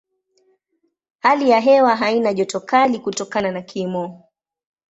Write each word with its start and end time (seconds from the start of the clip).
Hali 1.19 1.49
ya 1.49 1.59
hewa 1.59 1.95
haina 1.95 2.33
joto 2.33 2.59
kali 2.59 2.99
kutokana 2.99 3.51
na 3.51 3.61
kimo. 3.61 4.23